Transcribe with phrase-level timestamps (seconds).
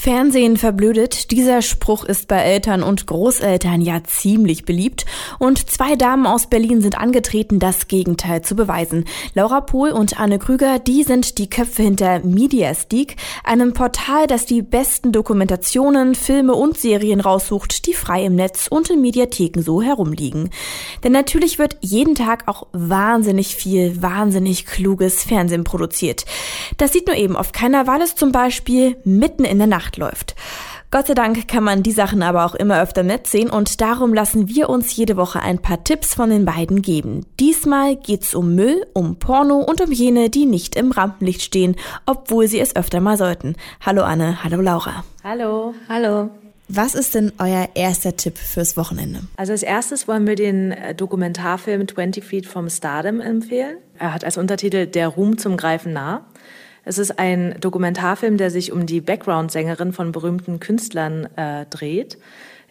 [0.00, 1.30] Fernsehen verblödet.
[1.30, 5.04] Dieser Spruch ist bei Eltern und Großeltern ja ziemlich beliebt.
[5.38, 9.04] Und zwei Damen aus Berlin sind angetreten, das Gegenteil zu beweisen.
[9.34, 14.62] Laura Pohl und Anne Krüger, die sind die Köpfe hinter Mediastic, einem Portal, das die
[14.62, 20.48] besten Dokumentationen, Filme und Serien raussucht, die frei im Netz und in Mediatheken so herumliegen.
[21.04, 26.24] Denn natürlich wird jeden Tag auch wahnsinnig viel, wahnsinnig kluges Fernsehen produziert.
[26.78, 29.96] Das sieht nur eben auf keiner, weil es zum Beispiel mitten in der Nacht Nacht
[29.96, 30.36] läuft.
[30.92, 34.12] Gott sei Dank kann man die Sachen aber auch immer öfter nett sehen und darum
[34.12, 37.26] lassen wir uns jede Woche ein paar Tipps von den beiden geben.
[37.38, 41.76] Diesmal geht's um Müll, um Porno und um jene, die nicht im Rampenlicht stehen,
[42.06, 43.54] obwohl sie es öfter mal sollten.
[43.84, 45.04] Hallo Anne, hallo Laura.
[45.22, 45.74] Hallo.
[45.88, 46.30] Hallo.
[46.68, 49.22] Was ist denn euer erster Tipp fürs Wochenende?
[49.36, 53.78] Also als erstes wollen wir den äh, Dokumentarfilm 20 Feet from Stardom empfehlen.
[53.98, 56.26] Er hat als Untertitel Der Ruhm zum Greifen nah.
[56.84, 62.18] Es ist ein Dokumentarfilm, der sich um die Background-Sängerin von berühmten Künstlern äh, dreht.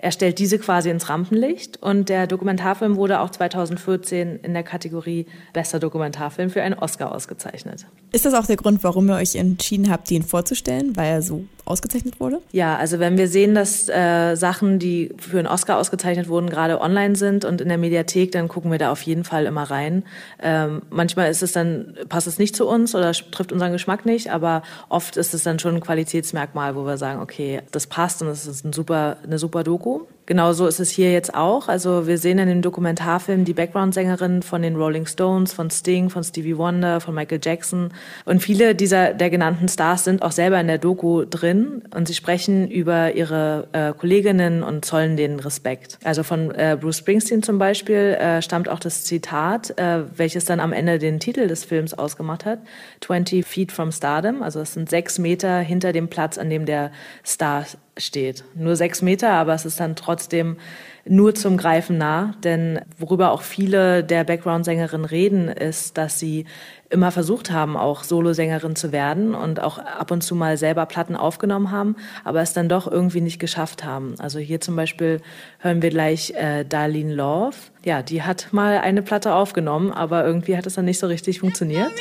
[0.01, 5.25] Er stellt diese quasi ins Rampenlicht und der Dokumentarfilm wurde auch 2014 in der Kategorie
[5.51, 7.85] Bester Dokumentarfilm für einen Oscar ausgezeichnet.
[8.13, 11.43] Ist das auch der Grund, warum ihr euch entschieden habt, ihn vorzustellen, weil er so
[11.69, 12.41] ausgezeichnet wurde?
[12.51, 16.81] Ja, also wenn wir sehen, dass äh, Sachen, die für einen Oscar ausgezeichnet wurden, gerade
[16.81, 20.03] online sind und in der Mediathek, dann gucken wir da auf jeden Fall immer rein.
[20.41, 24.31] Ähm, manchmal ist es dann, passt es nicht zu uns oder trifft unseren Geschmack nicht,
[24.31, 28.29] aber oft ist es dann schon ein Qualitätsmerkmal, wo wir sagen, okay, das passt und
[28.29, 30.01] es ist ein super, eine super Doku.
[30.29, 31.69] Genauso ist es hier jetzt auch.
[31.69, 36.23] Also wir sehen in dem Dokumentarfilm die Background-Sängerin von den Rolling Stones, von Sting, von
[36.23, 37.89] Stevie Wonder, von Michael Jackson.
[38.25, 42.13] Und viele dieser der genannten Stars sind auch selber in der Doku drin und sie
[42.13, 45.97] sprechen über ihre äh, Kolleginnen und zollen denen Respekt.
[46.03, 50.59] Also von äh, Bruce Springsteen zum Beispiel äh, stammt auch das Zitat, äh, welches dann
[50.59, 52.59] am Ende den Titel des Films ausgemacht hat.
[53.01, 54.43] 20 Feet from Stardom.
[54.43, 56.91] Also es sind sechs Meter hinter dem Platz, an dem der
[57.25, 57.65] Star
[57.99, 58.43] steht.
[58.55, 60.57] Nur sechs Meter, aber es ist dann trotzdem
[61.05, 62.33] nur zum Greifen nah.
[62.43, 66.45] Denn worüber auch viele der Background-Sängerinnen reden, ist, dass sie
[66.89, 71.15] immer versucht haben, auch Solosängerin zu werden und auch ab und zu mal selber Platten
[71.15, 74.15] aufgenommen haben, aber es dann doch irgendwie nicht geschafft haben.
[74.17, 75.21] Also hier zum Beispiel
[75.59, 77.55] hören wir gleich äh, Darlene Love.
[77.83, 81.39] Ja, die hat mal eine Platte aufgenommen, aber irgendwie hat es dann nicht so richtig
[81.39, 81.91] funktioniert.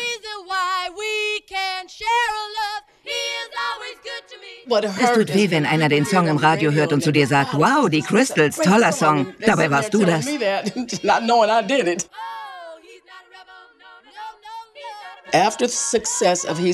[4.70, 7.88] Es tut weh, wenn einer den Song im Radio hört und zu dir sagt, wow,
[7.88, 9.28] die Crystals, toller Song.
[9.44, 10.26] Dabei warst du das.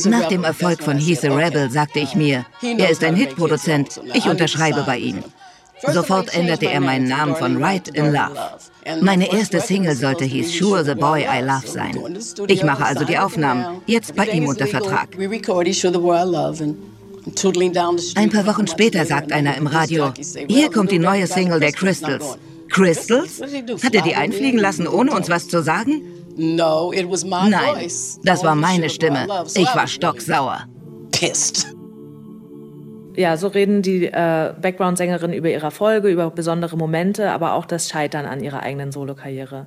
[0.06, 4.26] Nach dem Erfolg von He's a Rebel sagte ich mir, er ist ein Hitproduzent, ich
[4.28, 5.24] unterschreibe bei ihm.
[5.92, 8.36] Sofort änderte er meinen Namen von Right in Love.
[9.00, 11.98] Meine erste Single sollte hieß Sure the Boy I Love sein.
[12.46, 15.08] Ich mache also die Aufnahmen, jetzt bei ihm unter Vertrag.
[18.16, 20.12] Ein paar Wochen später sagt einer im Radio,
[20.48, 22.38] hier kommt die neue Single der Crystals.
[22.70, 23.40] Crystals?
[23.82, 26.02] Hat er die einfliegen lassen, ohne uns was zu sagen?
[26.36, 27.90] Nein,
[28.24, 29.26] das war meine Stimme.
[29.54, 30.66] Ich war stocksauer.
[33.16, 37.88] Ja, so reden die äh, Background-Sängerinnen über ihre Erfolge, über besondere Momente, aber auch das
[37.88, 39.66] Scheitern an ihrer eigenen Solokarriere.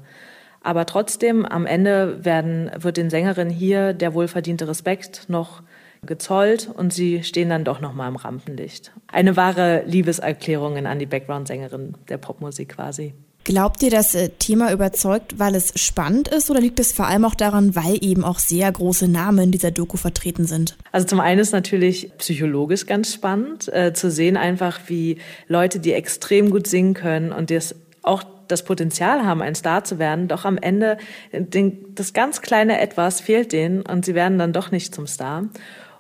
[0.62, 5.62] Aber trotzdem, am Ende werden, wird den Sängerinnen hier der wohlverdiente Respekt noch
[6.06, 8.92] gezollt und sie stehen dann doch noch mal im Rampenlicht.
[9.08, 13.14] Eine wahre Liebeserklärung an die Background-Sängerin der Popmusik quasi.
[13.48, 17.24] Glaubt ihr, das äh, Thema überzeugt, weil es spannend ist oder liegt es vor allem
[17.24, 20.76] auch daran, weil eben auch sehr große Namen in dieser Doku vertreten sind?
[20.92, 25.94] Also zum einen ist natürlich psychologisch ganz spannend äh, zu sehen einfach, wie Leute, die
[25.94, 30.44] extrem gut singen können und das auch das Potenzial haben, ein Star zu werden, doch
[30.44, 30.98] am Ende
[31.32, 35.46] den, das ganz kleine Etwas fehlt denen und sie werden dann doch nicht zum Star.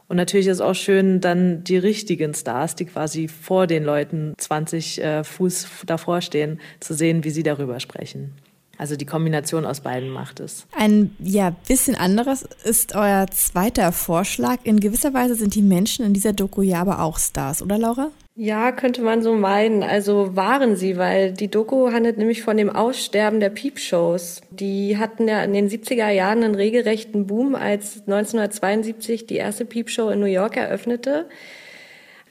[0.07, 5.03] Und natürlich ist auch schön, dann die richtigen Stars, die quasi vor den Leuten 20
[5.03, 8.33] äh, Fuß davor stehen, zu sehen, wie sie darüber sprechen.
[8.77, 10.67] Also die Kombination aus beiden macht es.
[10.71, 14.59] Ein ja bisschen anderes ist euer zweiter Vorschlag.
[14.63, 18.11] In gewisser Weise sind die Menschen in dieser Doku ja aber auch Stars, oder Laura?
[18.39, 19.81] Ja, könnte man so meinen.
[19.81, 24.41] Also waren sie, weil die Doku handelt nämlich von dem Aussterben der Peepshows.
[24.51, 30.09] Die hatten ja in den 70er Jahren einen regelrechten Boom, als 1972 die erste Peepshow
[30.11, 31.25] in New York eröffnete.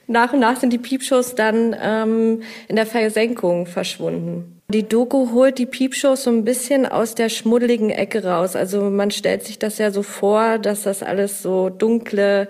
[0.07, 4.61] Nach und nach sind die Peepshows dann ähm, in der Versenkung verschwunden.
[4.69, 8.55] Die Doku holt die Peepshows so ein bisschen aus der schmuddeligen Ecke raus.
[8.55, 12.47] Also man stellt sich das ja so vor, dass das alles so dunkle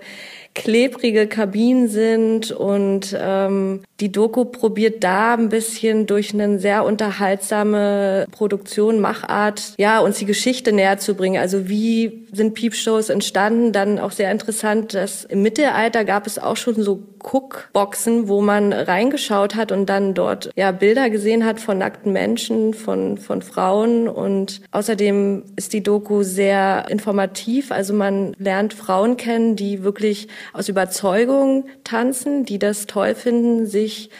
[0.58, 8.26] klebrige Kabinen sind und ähm, die Doku probiert da ein bisschen durch eine sehr unterhaltsame
[8.30, 11.40] Produktion, Machart, ja, uns die Geschichte näher zu bringen.
[11.40, 13.72] Also wie sind Piepshows entstanden?
[13.72, 18.72] Dann auch sehr interessant, dass im Mittelalter gab es auch schon so Cookboxen, wo man
[18.72, 24.08] reingeschaut hat und dann dort ja Bilder gesehen hat von nackten Menschen, von von Frauen
[24.08, 27.72] und außerdem ist die Doku sehr informativ.
[27.72, 34.10] Also man lernt Frauen kennen, die wirklich aus Überzeugung tanzen, die das toll finden, sich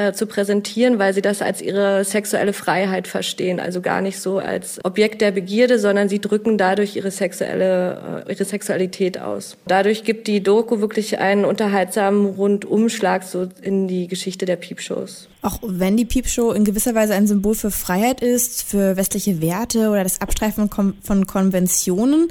[0.00, 4.38] äh, zu präsentieren, weil sie das als ihre sexuelle Freiheit verstehen, also gar nicht so
[4.38, 9.56] als Objekt der Begierde, sondern sie drücken dadurch ihre sexuelle äh, ihre Sexualität aus.
[9.66, 15.28] Dadurch gibt die Doku wirklich einen unterhaltsamen Rundumschlag so in die Geschichte der Piepshows.
[15.42, 19.90] Auch wenn die Piepshow in gewisser Weise ein Symbol für Freiheit ist, für westliche Werte
[19.90, 22.28] oder das Abstreifen von Konventionen,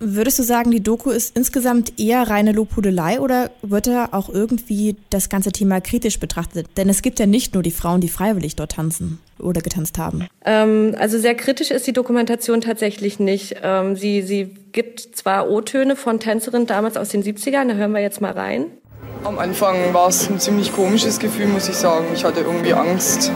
[0.00, 4.96] Würdest du sagen, die Doku ist insgesamt eher reine Lobhudelei oder wird da auch irgendwie
[5.10, 6.68] das ganze Thema kritisch betrachtet?
[6.76, 10.28] Denn es gibt ja nicht nur die Frauen, die freiwillig dort tanzen oder getanzt haben.
[10.44, 13.56] Ähm, also sehr kritisch ist die Dokumentation tatsächlich nicht.
[13.62, 18.00] Ähm, sie, sie gibt zwar O-Töne von Tänzerinnen damals aus den 70ern, da hören wir
[18.00, 18.66] jetzt mal rein.
[19.24, 22.06] Am Anfang war es ein ziemlich komisches Gefühl, muss ich sagen.
[22.14, 23.32] Ich hatte irgendwie Angst.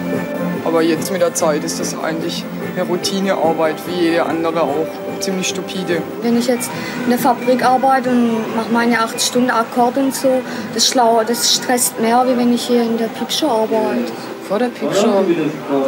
[0.65, 2.45] Aber jetzt mit der Zeit ist das eigentlich
[2.75, 4.87] eine Routinearbeit, wie jede andere auch
[5.21, 6.03] ziemlich stupide.
[6.23, 6.71] Wenn ich jetzt
[7.05, 10.41] in der Fabrik arbeite und mache meine acht Stunden Akkord und so,
[10.75, 14.13] das, schlau, das stresst mehr, wie wenn ich hier in der Piepshow arbeite.
[14.49, 15.25] Vor der Piepshow,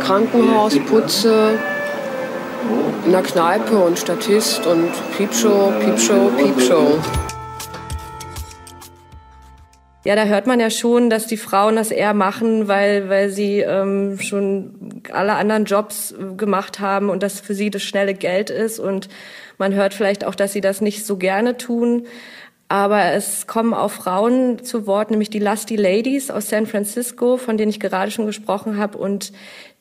[0.01, 1.59] Krankenhaus, Putze,
[3.05, 6.99] in der Kneipe und Statist und Piepshow, Piepshow, Piepshow.
[10.05, 13.61] Ja, da hört man ja schon, dass die Frauen das eher machen, weil, weil sie
[13.61, 18.51] ähm, schon alle anderen Jobs äh, gemacht haben und das für sie das schnelle Geld
[18.51, 18.79] ist.
[18.79, 19.09] Und
[19.59, 22.07] man hört vielleicht auch, dass sie das nicht so gerne tun.
[22.69, 27.59] Aber es kommen auch Frauen zu Wort, nämlich die Lusty Ladies aus San Francisco, von
[27.59, 28.97] denen ich gerade schon gesprochen habe.
[28.97, 29.33] Und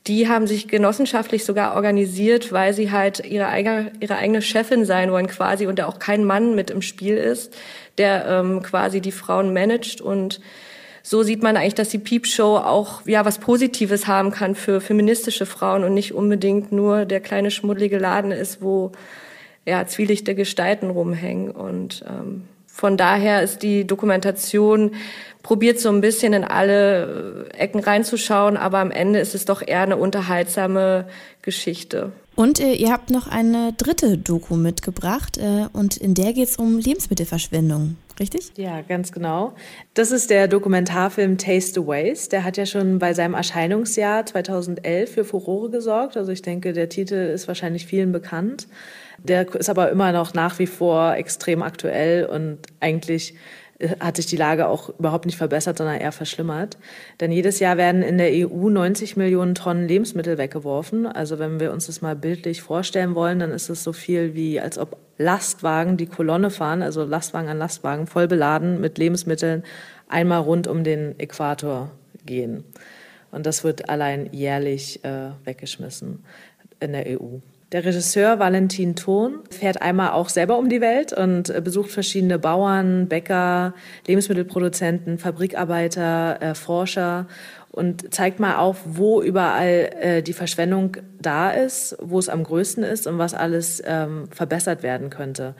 [0.05, 5.11] die haben sich genossenschaftlich sogar organisiert, weil sie halt ihre eigene, ihre eigene Chefin sein
[5.11, 7.55] wollen quasi und da auch kein Mann mit im Spiel ist
[7.97, 10.39] der ähm, quasi die Frauen managt und
[11.05, 15.45] so sieht man eigentlich, dass die Piepshow auch ja was Positives haben kann für feministische
[15.45, 18.93] Frauen und nicht unbedingt nur der kleine schmuddelige Laden ist, wo
[19.65, 22.43] ja zwielichte Gestalten rumhängen und ähm,
[22.75, 24.95] von daher ist die Dokumentation
[25.43, 29.81] probiert so ein bisschen in alle Ecken reinzuschauen, aber am Ende ist es doch eher
[29.81, 31.05] eine unterhaltsame
[31.43, 32.11] Geschichte.
[32.35, 36.55] Und äh, ihr habt noch eine dritte Doku mitgebracht äh, und in der geht es
[36.55, 38.51] um Lebensmittelverschwendung, richtig?
[38.57, 39.53] Ja, ganz genau.
[39.93, 42.29] Das ist der Dokumentarfilm Taste the Waste.
[42.29, 46.17] Der hat ja schon bei seinem Erscheinungsjahr 2011 für Furore gesorgt.
[46.17, 48.67] Also ich denke, der Titel ist wahrscheinlich vielen bekannt.
[49.19, 53.35] Der ist aber immer noch nach wie vor extrem aktuell und eigentlich
[53.99, 56.77] hat sich die Lage auch überhaupt nicht verbessert, sondern eher verschlimmert.
[57.19, 61.05] Denn jedes Jahr werden in der EU 90 Millionen Tonnen Lebensmittel weggeworfen.
[61.05, 64.59] Also wenn wir uns das mal bildlich vorstellen wollen, dann ist es so viel wie,
[64.59, 69.63] als ob Lastwagen die Kolonne fahren, also Lastwagen an Lastwagen, voll beladen mit Lebensmitteln,
[70.07, 71.91] einmal rund um den Äquator
[72.25, 72.63] gehen.
[73.31, 76.23] Und das wird allein jährlich äh, weggeschmissen
[76.79, 77.39] in der EU.
[77.73, 82.37] Der Regisseur Valentin Thon fährt einmal auch selber um die Welt und äh, besucht verschiedene
[82.37, 83.73] Bauern, Bäcker,
[84.05, 87.25] Lebensmittelproduzenten, Fabrikarbeiter, äh, Forscher
[87.71, 92.83] und zeigt mal auf, wo überall äh, die Verschwendung da ist, wo es am größten
[92.83, 95.55] ist und was alles ähm, verbessert werden könnte.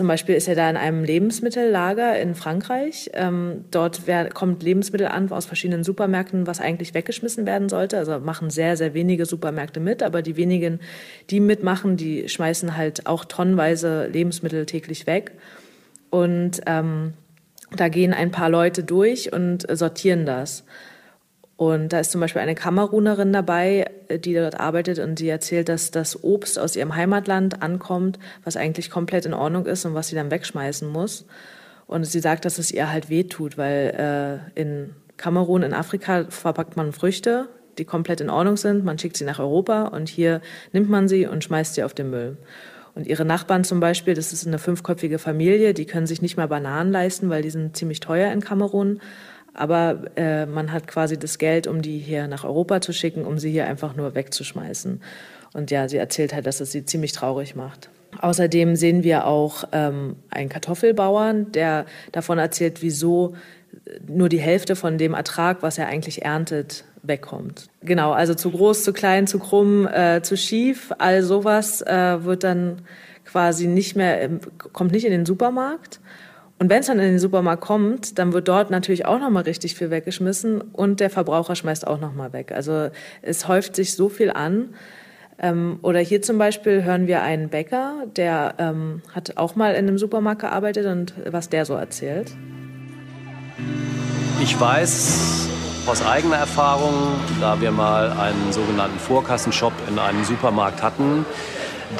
[0.00, 3.10] Zum Beispiel ist er da in einem Lebensmittellager in Frankreich.
[3.12, 7.98] Ähm, dort wer, kommt Lebensmittel an aus verschiedenen Supermärkten, was eigentlich weggeschmissen werden sollte.
[7.98, 10.80] Also machen sehr, sehr wenige Supermärkte mit, aber die wenigen,
[11.28, 15.32] die mitmachen, die schmeißen halt auch tonnenweise Lebensmittel täglich weg.
[16.08, 17.12] Und ähm,
[17.76, 20.64] da gehen ein paar Leute durch und sortieren das.
[21.60, 25.68] Und da ist zum Beispiel eine Kamerunerin dabei, äh, die dort arbeitet und die erzählt,
[25.68, 30.08] dass das Obst aus ihrem Heimatland ankommt, was eigentlich komplett in Ordnung ist und was
[30.08, 31.26] sie dann wegschmeißen muss.
[31.86, 36.78] Und sie sagt, dass es ihr halt wehtut, weil äh, in Kamerun, in Afrika verpackt
[36.78, 38.82] man Früchte, die komplett in Ordnung sind.
[38.82, 40.40] Man schickt sie nach Europa und hier
[40.72, 42.38] nimmt man sie und schmeißt sie auf den Müll.
[42.94, 46.48] Und ihre Nachbarn zum Beispiel, das ist eine fünfköpfige Familie, die können sich nicht mal
[46.48, 49.00] Bananen leisten, weil die sind ziemlich teuer in Kamerun.
[49.54, 53.38] Aber äh, man hat quasi das Geld, um die hier nach Europa zu schicken, um
[53.38, 55.02] sie hier einfach nur wegzuschmeißen.
[55.52, 57.90] Und ja, sie erzählt halt, dass es sie ziemlich traurig macht.
[58.20, 63.34] Außerdem sehen wir auch ähm, einen Kartoffelbauern, der davon erzählt, wieso
[64.06, 67.68] nur die Hälfte von dem Ertrag, was er eigentlich erntet, wegkommt.
[67.82, 72.44] Genau, also zu groß, zu klein, zu krumm, äh, zu schief, all sowas äh, wird
[72.44, 72.82] dann
[73.24, 74.28] quasi nicht mehr,
[74.72, 76.00] kommt nicht in den Supermarkt
[76.60, 79.74] Und wenn es dann in den Supermarkt kommt, dann wird dort natürlich auch nochmal richtig
[79.76, 82.52] viel weggeschmissen und der Verbraucher schmeißt auch nochmal weg.
[82.52, 82.90] Also
[83.22, 84.74] es häuft sich so viel an.
[85.38, 89.88] Ähm, oder hier zum Beispiel hören wir einen Bäcker, der ähm, hat auch mal in
[89.88, 92.30] einem Supermarkt gearbeitet und was der so erzählt.
[94.42, 95.48] Ich weiß
[95.86, 96.92] aus eigener Erfahrung,
[97.40, 101.24] da wir mal einen sogenannten Vorkassenshop in einem Supermarkt hatten,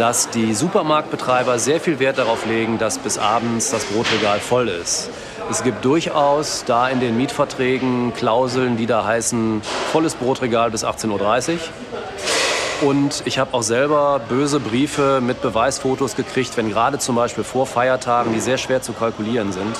[0.00, 5.10] dass die Supermarktbetreiber sehr viel Wert darauf legen, dass bis abends das Brotregal voll ist.
[5.50, 9.60] Es gibt durchaus da in den Mietverträgen Klauseln, die da heißen
[9.92, 12.88] volles Brotregal bis 18.30 Uhr.
[12.88, 17.66] Und ich habe auch selber böse Briefe mit Beweisfotos gekriegt, wenn gerade zum Beispiel vor
[17.66, 19.76] Feiertagen, die sehr schwer zu kalkulieren sind,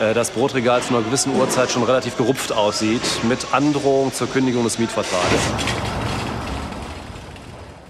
[0.00, 4.62] äh, das Brotregal zu einer gewissen Uhrzeit schon relativ gerupft aussieht, mit Androhung zur Kündigung
[4.62, 5.81] des Mietvertrages.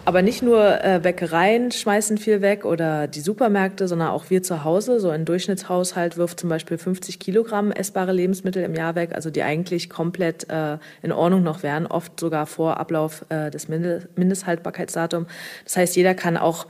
[0.05, 4.65] Aber nicht nur äh, Bäckereien schmeißen viel weg oder die Supermärkte, sondern auch wir zu
[4.65, 4.99] Hause.
[4.99, 9.45] So ein Durchschnittshaushalt wirft zum Beispiel 50 Kilogramm essbare Lebensmittel im Jahr weg, also die
[9.45, 15.29] eigentlich komplett äh, in Ordnung noch wären, oft sogar vor Ablauf äh, des Mindesthaltbarkeitsdatums.
[15.65, 16.67] Das heißt, jeder kann auch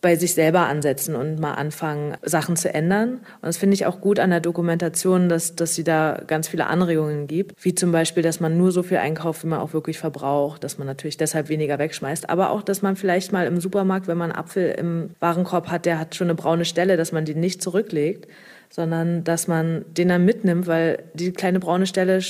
[0.00, 3.14] bei sich selber ansetzen und mal anfangen, Sachen zu ändern.
[3.14, 6.66] Und das finde ich auch gut an der Dokumentation, dass, dass sie da ganz viele
[6.66, 9.98] Anregungen gibt, wie zum Beispiel, dass man nur so viel einkauft, wie man auch wirklich
[9.98, 14.06] verbraucht, dass man natürlich deshalb weniger wegschmeißt, aber auch, dass man vielleicht mal im Supermarkt,
[14.06, 17.24] wenn man einen Apfel im Warenkorb hat, der hat schon eine braune Stelle, dass man
[17.24, 18.28] die nicht zurücklegt,
[18.68, 22.20] sondern dass man den dann mitnimmt, weil die kleine braune Stelle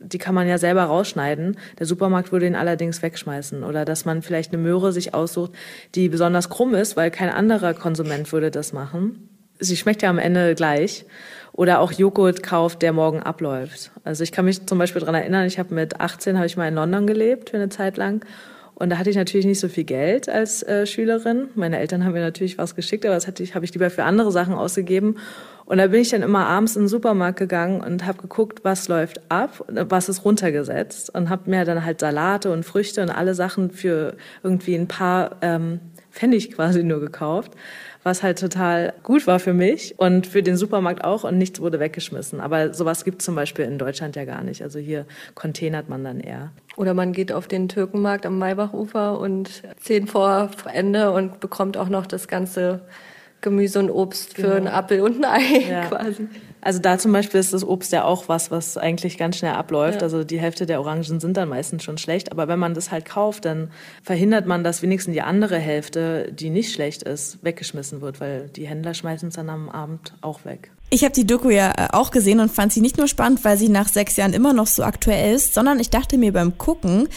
[0.00, 1.56] die kann man ja selber rausschneiden.
[1.78, 3.62] Der Supermarkt würde ihn allerdings wegschmeißen.
[3.62, 5.52] Oder dass man vielleicht eine Möhre sich aussucht,
[5.94, 9.28] die besonders krumm ist, weil kein anderer Konsument würde das machen.
[9.60, 11.06] Sie schmeckt ja am Ende gleich.
[11.52, 13.92] Oder auch Joghurt kauft, der morgen abläuft.
[14.02, 16.66] Also ich kann mich zum Beispiel daran erinnern, ich habe mit 18 habe ich mal
[16.66, 18.24] in London gelebt für eine Zeit lang.
[18.74, 21.48] Und da hatte ich natürlich nicht so viel Geld als äh, Schülerin.
[21.54, 24.32] Meine Eltern haben mir natürlich was geschickt, aber das ich, habe ich lieber für andere
[24.32, 25.16] Sachen ausgegeben.
[25.66, 28.88] Und da bin ich dann immer abends in den Supermarkt gegangen und habe geguckt, was
[28.88, 33.34] läuft ab, was ist runtergesetzt und habe mir dann halt Salate und Früchte und alle
[33.34, 35.80] Sachen für irgendwie ein paar ähm,
[36.14, 37.52] Pfennig quasi nur gekauft,
[38.04, 41.80] was halt total gut war für mich und für den Supermarkt auch und nichts wurde
[41.80, 42.40] weggeschmissen.
[42.40, 44.62] Aber sowas gibt zum Beispiel in Deutschland ja gar nicht.
[44.62, 46.52] Also hier containert man dann eher.
[46.76, 51.88] Oder man geht auf den Türkenmarkt am Maybachufer und zehn vor Ende und bekommt auch
[51.88, 52.82] noch das ganze
[53.44, 54.48] Gemüse und Obst genau.
[54.48, 55.84] für einen Apfel und ein Ei ja.
[55.88, 56.26] quasi.
[56.64, 59.98] Also da zum Beispiel ist das Obst ja auch was, was eigentlich ganz schnell abläuft.
[59.98, 60.04] Ja.
[60.04, 62.32] Also die Hälfte der Orangen sind dann meistens schon schlecht.
[62.32, 63.70] Aber wenn man das halt kauft, dann
[64.02, 68.66] verhindert man, dass wenigstens die andere Hälfte, die nicht schlecht ist, weggeschmissen wird, weil die
[68.66, 70.70] Händler schmeißen es dann am Abend auch weg.
[70.88, 73.58] Ich habe die Doku ja äh, auch gesehen und fand sie nicht nur spannend, weil
[73.58, 77.08] sie nach sechs Jahren immer noch so aktuell ist, sondern ich dachte mir beim Gucken,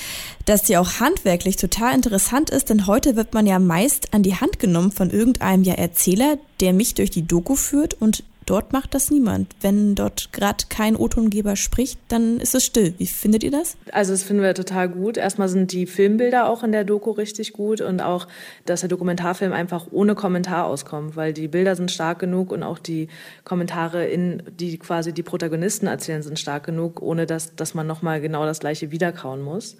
[0.44, 4.36] dass sie auch handwerklich total interessant ist, denn heute wird man ja meist an die
[4.36, 8.96] Hand genommen von irgendeinem ja Erzähler, der mich durch die Doku führt und Dort macht
[8.96, 9.54] das niemand.
[9.60, 12.94] Wenn dort gerade kein O-Tongeber spricht, dann ist es still.
[12.98, 13.76] Wie findet ihr das?
[13.92, 15.18] Also das finden wir total gut.
[15.18, 18.26] Erstmal sind die Filmbilder auch in der Doku richtig gut und auch,
[18.66, 22.80] dass der Dokumentarfilm einfach ohne Kommentar auskommt, weil die Bilder sind stark genug und auch
[22.80, 23.10] die
[23.44, 28.22] Kommentare, in, die quasi die Protagonisten erzählen, sind stark genug, ohne dass, dass man nochmal
[28.22, 29.76] genau das gleiche wiederkauen muss.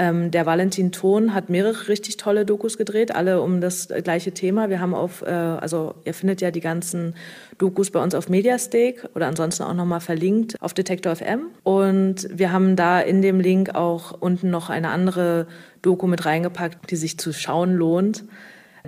[0.00, 4.70] Ähm, der Valentin Thon hat mehrere richtig tolle Dokus gedreht, alle um das gleiche Thema.
[4.70, 7.16] Wir haben auf, äh, also ihr findet ja die ganzen
[7.58, 11.46] Dokus bei uns auf Mediastake oder ansonsten auch nochmal verlinkt auf Detektor FM.
[11.64, 15.48] Und wir haben da in dem Link auch unten noch eine andere
[15.82, 18.24] Doku mit reingepackt, die sich zu schauen lohnt.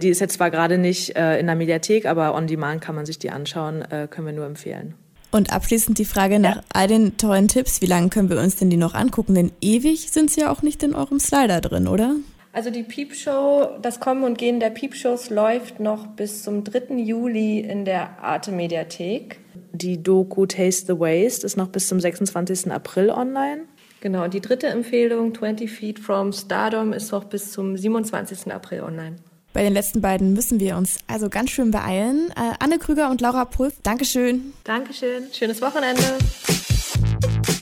[0.00, 3.04] Die ist jetzt zwar gerade nicht äh, in der Mediathek, aber on demand kann man
[3.04, 4.94] sich die anschauen, äh, können wir nur empfehlen.
[5.30, 6.62] Und abschließend die Frage nach ja.
[6.72, 9.34] all den tollen Tipps, wie lange können wir uns denn die noch angucken?
[9.34, 12.16] Denn ewig sind sie ja auch nicht in eurem Slider drin, oder?
[12.52, 16.96] Also die Piepshow, das Kommen und Gehen der Piepshows läuft noch bis zum 3.
[16.96, 19.38] Juli in der Arte Mediathek.
[19.72, 22.72] Die Doku Taste the Waste ist noch bis zum 26.
[22.72, 23.62] April online.
[24.00, 28.52] Genau, und die dritte Empfehlung, 20 Feet from Stardom, ist noch bis zum 27.
[28.52, 29.16] April online.
[29.52, 32.30] Bei den letzten beiden müssen wir uns also ganz schön beeilen.
[32.36, 34.52] Äh, Anne Krüger und Laura Pulf, Dankeschön.
[34.64, 35.24] Dankeschön.
[35.32, 36.02] Schönes Wochenende.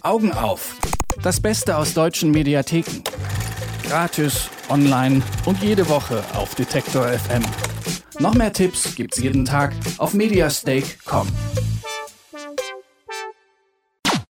[0.03, 0.77] Augen auf.
[1.23, 3.03] Das Beste aus deutschen Mediatheken.
[3.89, 7.43] Gratis, online und jede Woche auf Detektor FM.
[8.19, 11.29] Noch mehr Tipps gibt's jeden Tag auf mediastake.com.